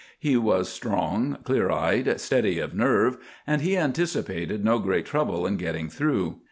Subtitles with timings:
[0.17, 5.57] He was strong, clear eyed, steady of nerve, and he anticipated no great trouble in
[5.57, 6.37] getting through.